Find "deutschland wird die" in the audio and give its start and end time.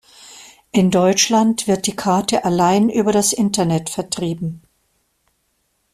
0.89-1.95